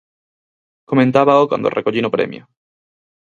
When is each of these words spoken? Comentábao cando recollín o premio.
Comentábao 0.91 1.49
cando 1.51 1.73
recollín 1.77 2.07
o 2.09 2.13
premio. 2.15 2.43